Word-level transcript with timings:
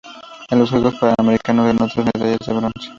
En 0.49 0.57
los 0.57 0.71
Juegos 0.71 0.95
Panamericanos, 0.95 1.67
ganó 1.67 1.87
tres 1.93 2.07
medallas 2.15 2.39
de 2.47 2.53
bronce. 2.53 2.89